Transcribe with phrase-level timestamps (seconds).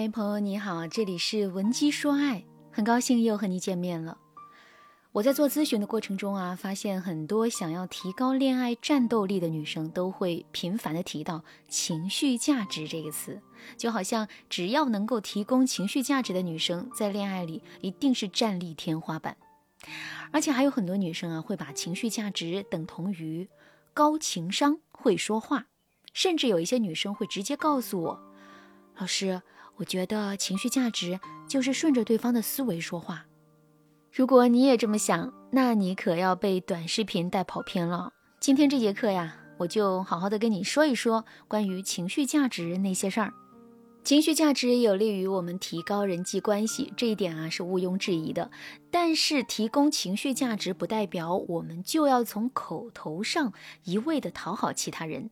[0.00, 4.16] 嗨，朋友你好，这里是文姬说爱，很高兴又和你见面了。
[5.12, 13.42] 我在做咨询的过程中啊，发现很多想要提高恋爱战斗力的女生都会频繁的提到情绪价值这个词，
[13.76, 19.36] 就好像只要能够提供情绪价值的女生，在恋爱里一定是战力天花板。
[20.30, 23.46] 而且还有很多女生啊，会把情绪价值等同于
[23.92, 25.66] 高情商、会说话，
[26.14, 28.20] 甚至有一些女生会直接告诉我
[28.96, 29.42] ：“老师，
[29.80, 33.24] 我觉得情绪价值就是顺着对方的思维说话。”
[34.12, 38.12] 如果你也这么想，那你可要被短视频带跑偏了。
[38.38, 43.32] 今天这节课呀，我就好好的跟你说一说关于情绪价值那些事儿。
[44.02, 48.50] 情绪价值有利于我们提高人际关系，这一点啊是毋庸置疑的。
[48.90, 53.52] 但是提供情绪价值不代表我们就要从口头上
[53.84, 55.30] 一味的讨好其他人。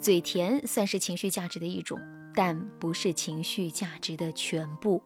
[0.00, 2.00] 嘴甜算是情绪价值的一种，
[2.34, 5.02] 但不是情绪价值的全部。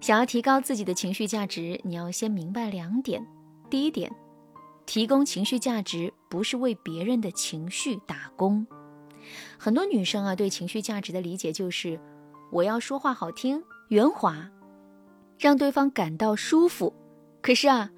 [0.00, 3.24] 想要提高自己的情绪价值，你要先明白两点。
[3.70, 4.10] 第一点，
[4.84, 8.66] 提供情绪价值不是为别人的情绪打工。
[9.58, 12.00] 很多女生啊，对情绪价值的理解就是，
[12.52, 14.50] 我要说话好听、圆滑，
[15.38, 16.94] 让对方感到舒服。
[17.42, 17.90] 可是啊，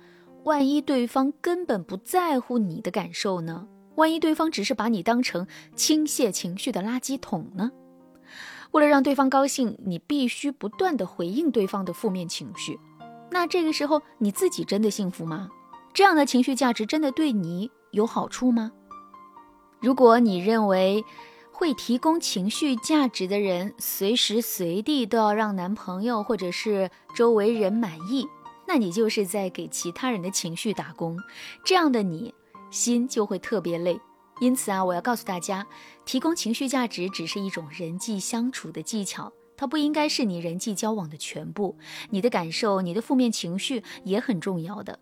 [0.44, 3.66] 万一对方根本不在乎你的感受呢？
[3.96, 7.72] 万一对方只是把你当成倾泻情绪的垃圾桶呢？
[8.70, 12.78] 为了让对方高兴，你必须不断的回应对方的负面情绪。
[13.30, 15.48] 那这个时候你自己真的幸福吗？
[15.94, 18.70] 这样的情绪价值真的对你有好处吗？
[19.80, 21.04] 如果你认为
[21.52, 28.26] 会提供情绪价值的人随时随地都要让男朋友或者是周围人满意，
[28.66, 31.16] 那你就是在给其他人的情绪打工。
[31.64, 32.34] 这样的你
[32.70, 34.00] 心就会特别累。
[34.40, 35.66] 因此啊，我要告诉大家，
[36.04, 41.76] 提供情绪价值只是一种人际相处的技巧，它不应该是你人际交往的全部。
[42.10, 45.00] 你的感受、你的负面情绪也很重要的。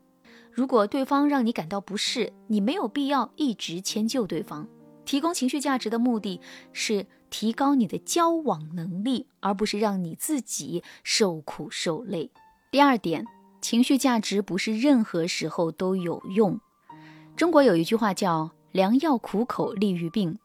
[0.57, 4.67] 如果对方让你感到不适，你没有必要一直迁就对方。
[5.05, 6.41] 提供情绪价值的目的
[6.73, 12.31] 是提高你的交往能力，而不是让你自己受苦受累。
[12.71, 13.27] 第二点，
[13.61, 16.59] 情绪价值不是任何时候都有用。
[17.37, 18.51] 中国有一句话叫。
[18.73, 20.39] 良药苦口利于病，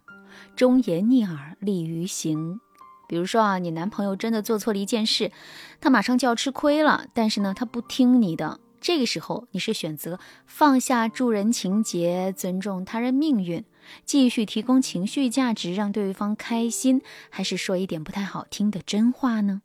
[0.55, 2.61] 忠言逆耳利于行。
[3.09, 5.33] 比如说啊，你男朋友真的做错了一件事，
[5.81, 8.60] 他马上就要吃亏了，但是呢，他不听你的。
[8.81, 13.63] 这个时候，你是选择放下助人情节，尊重他人命运，
[14.05, 19.61] 继续提供情绪价值让对方开心，还是说一点不太好听的真话呢？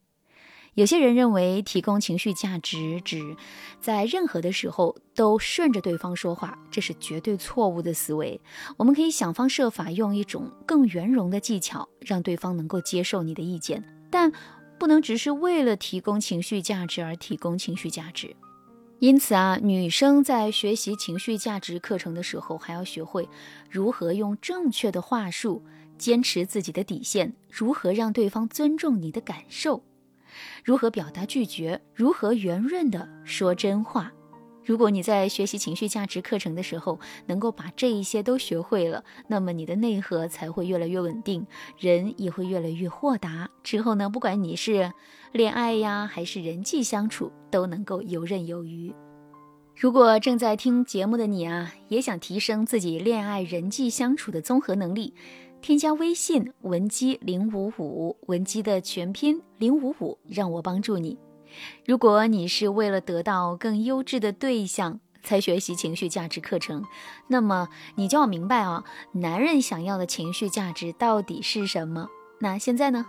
[0.74, 3.34] 有些人认为提供情绪价值指
[3.80, 8.38] 在任何的时候都顺着对方说话，这是绝对错误的思维。
[8.76, 14.30] 我们可以想方设法用一种更圆融的技巧，让对方能够接受你的意见，但
[14.78, 18.36] 不能只是为了提供情绪价值而提供情绪价值。
[18.98, 23.28] 因此啊，女生在学习情绪价值课程的时候，还要学会
[23.70, 25.62] 如何用正确的话术
[25.98, 29.84] 坚持自己的底线，如何让对方尊重你的感受。
[30.64, 31.82] 如何表达拒绝？
[31.94, 34.12] 如何圆润的说真话？
[34.66, 41.46] 如果你在学习情绪价值课程的时候能够把这一些都学会了，那么你的内核才会越来越稳定，
[41.78, 43.48] 人也会越来越豁达。
[43.62, 44.92] 之后呢，不管你是
[45.30, 48.92] 恋爱呀，还是人际相处，都能够游刃有余。
[49.76, 55.14] 如果正在听节目的你啊，也想提升自己恋爱人际相处的综合能力。
[55.62, 61.16] 添加微信文姬零五五，文姬的全拼零五五，让我帮助你。
[61.84, 66.84] 如果你是为了得到更优质的对象才学习情绪价值课程，
[67.28, 72.08] 那么你就要明白啊，男人想要的情绪价值到底是什么？
[72.40, 73.06] 那现在呢，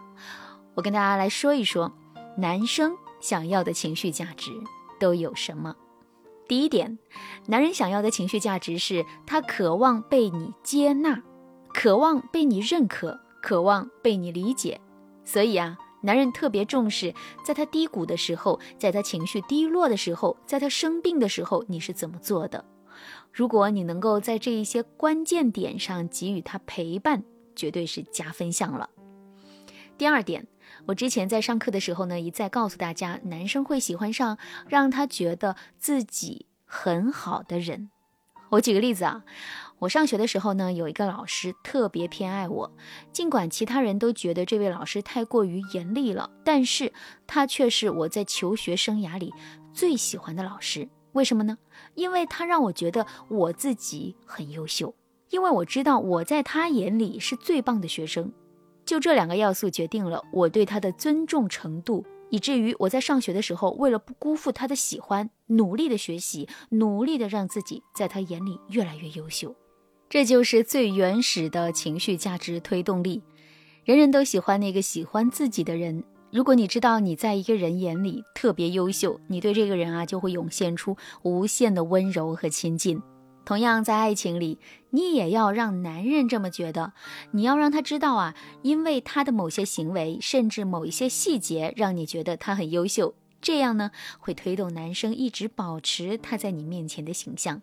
[0.75, 1.91] 我跟大家来说一说，
[2.37, 4.51] 男生想要的情绪价值
[4.99, 5.75] 都有什么。
[6.47, 6.97] 第一点，
[7.47, 11.21] 男人想要的情绪价值是他渴望被你接纳。
[11.73, 14.81] 渴望被你认可，渴望被你理解，
[15.23, 17.13] 所以啊，男人特别重视，
[17.43, 22.63] 在他低谷的时候，在他情绪低落的时候，在他生病的时候，你是怎么做的？
[23.31, 27.23] 如果你能够在这一些关键点上给予他陪伴，
[27.55, 28.89] 绝对是加分项了。
[29.97, 30.47] 第二点，
[30.85, 37.89] 我之前在上课的时候呢，一再告诉大家，男生会喜欢上让他觉得自己很好的人。
[38.49, 39.23] 我举个例子啊。
[39.79, 42.71] 我上学的时候呢，有一个老师特别偏爱我，
[43.11, 46.91] 尽管其他人都觉得这位老师太过于严厉了，但是
[47.27, 49.31] 他却是我在求学生涯里
[49.71, 50.89] 最喜欢的老师。
[51.13, 51.57] 为什么呢？
[51.93, 54.93] 因为他让我觉得我自己很优秀，
[55.29, 58.31] 因为我知道我在他眼里是最棒的学生。
[58.83, 69.55] 就这两个要素决定了我对他的尊重程度，以至于我在上学的时候，为了不辜负他的喜欢，努力的学习，努力的让自己在他眼里越来越优秀。
[70.09, 73.21] 这就是最原始的情绪价值推动力。
[73.83, 76.03] 人人都喜欢那个喜欢自己的人。
[76.31, 83.01] 如果你知道你在一个人眼里特别优秀，你对这个人啊就会涌现出无限的温柔和亲近。
[83.45, 84.59] 同样，在爱情里，
[84.89, 86.91] 你也要让男人这么觉得。
[87.31, 93.13] 你要让他知道啊，因为他的某些行为，甚至某一些细节，让你觉得他很优秀。
[93.41, 97.61] 这样呢，会推动男生一直保持他在你面前的形象。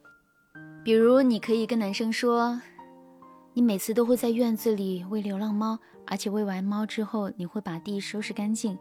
[0.85, 2.61] 比如，你可以跟男生说
[3.55, 8.79] ：“你每次都会在院子里喂流浪猫。”而且喂完猫之后，你会把地收拾干净，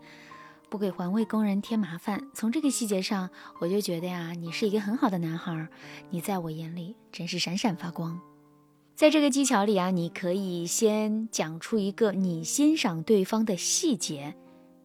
[0.70, 2.22] 不给环卫工人添麻烦。
[2.34, 3.30] 从这个细节上，
[3.60, 5.70] 我就觉得呀，你是一个很好的男孩，
[6.10, 8.20] 你在我眼里真是闪闪发光。
[8.94, 14.36] 在这个技巧里啊，你可以先讲出一个你欣赏对方的细节，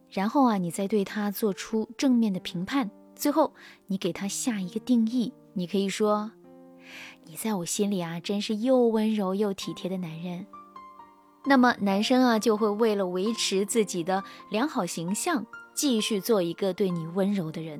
[0.09, 3.53] 然后啊，你再对他做出正面的评判，最后
[3.87, 5.33] 你给他下一个定义。
[5.53, 6.31] 你可以说
[7.25, 10.47] ：“你在我心里啊，真是又温柔又体贴的男人。”
[11.45, 17.79] 那么男生啊，就会为了维持自己的良好形象，继续做一个对你温柔的人。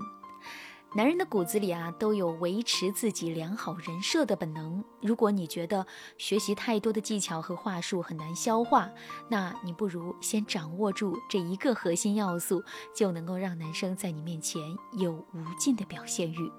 [0.95, 4.83] 男人的骨子里啊，都有维持自己良好人设的本能。
[5.01, 5.85] 如果你觉得
[6.17, 8.89] 学习太多的技巧和话术很难消化，
[9.27, 12.63] 那你不如先掌握住这一个核心要素，
[12.95, 14.63] 就能够让男生在你面前
[14.93, 16.51] 有无尽的表现欲。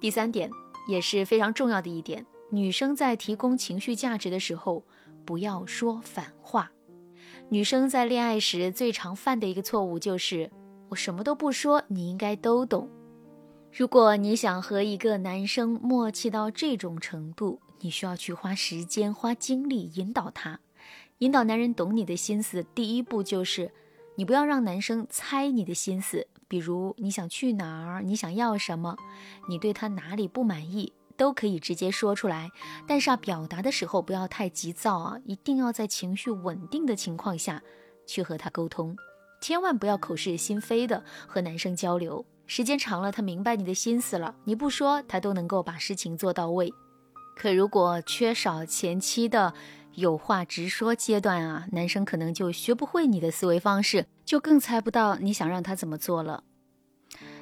[0.00, 0.50] 第三点
[0.86, 4.84] 也是非常重要的一点，女生在提供情绪价值的时候。
[5.24, 6.72] 不要说反话。
[7.48, 10.50] 女生在恋爱时最常犯的一个错误就是，
[10.88, 12.90] 我什么都不说，你应该都懂。
[13.70, 20.58] 如果你想和一个男生默契到这种程度，你需要去花时间、花精力引导他，
[21.18, 22.66] 引导男人懂你的心思。
[22.74, 23.70] 第一步就是，
[24.16, 28.96] 你不要让男生猜你的心思，比如你想去哪儿，你想要什么，
[29.48, 30.92] 你对他哪里不满意。
[31.14, 32.50] 都可以直接说出来，
[32.88, 37.62] 但是啊，表达的时候不要太急躁啊，一定要在情绪稳定的情况下
[38.06, 38.96] 去和他沟通，
[39.40, 42.24] 千万不要口是心非的和男生交流。
[42.46, 46.72] 时间长了，他明白你的心思了，你不说他都能够把事情做到位。
[47.36, 49.54] 可如果缺少前期的
[49.94, 56.44] 有话直说阶段啊，男生可能就学不会你的思维方式，就更猜不到你想让他怎么做了。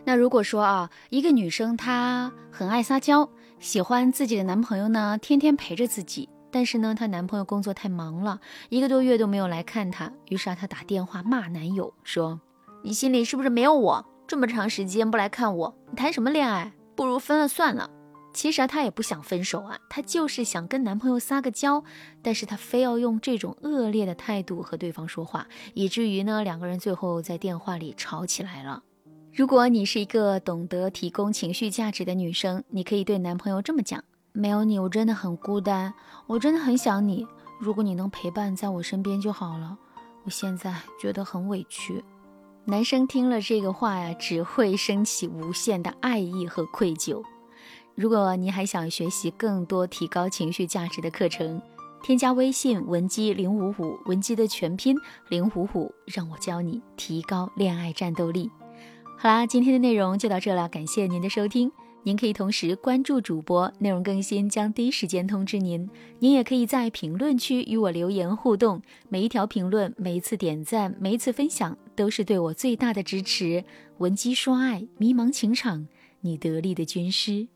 [0.04, 3.28] 那如果说啊，一个女生她很爱撒娇。
[3.60, 10.10] 喜欢自己的男朋友呢，天天陪着自己，但是呢，她男朋友工作太忙了，一个多月都没有来看她。
[10.30, 12.40] 于是啊，她打电话骂男友，说
[12.82, 14.06] ：“你心里是不是没有我？
[14.26, 16.72] 这么长时间不来看我，你谈什么恋爱？
[16.96, 17.90] 不如分了算了。”
[18.32, 21.82] 其实啊，她也不想分手啊，她就是想跟男朋友撒个娇，
[22.22, 28.82] 但是她非要用这种恶劣的态度和对方说话，以至于呢，两个人最后在电话里吵起来了。
[29.32, 35.94] 如果你是一个懂得提供情绪价值的女生，你可以对男朋友这么讲：没有你，我真的很孤单，
[36.26, 37.26] 我真的很想你。
[37.60, 39.76] 如果你能陪伴在我身边就好了。
[40.24, 42.04] 我现在觉得很委屈。
[42.66, 47.22] 男生听了这个话呀，只会升起无限的爱意和愧疚。
[48.00, 51.60] 如果你还想学习更多提高情绪价值的课程，
[52.02, 54.96] 添加微信文姬零五五，文姬的全拼
[55.28, 58.50] 零五五，让我教你提高恋爱战斗力。
[59.18, 61.70] 好啦，今天的内容就到这了，感谢您的收听。
[62.02, 65.86] 您可以同时关注主播，内容更新将第一时间通知您。
[66.20, 68.80] 您也可以在评论区与我留言互动，
[69.10, 73.62] 每一条评论、每一次点赞、每一次分享，都是对我最大的支持。
[73.98, 75.86] 文姬说爱，迷茫情场，
[76.22, 77.48] 你得力的军师。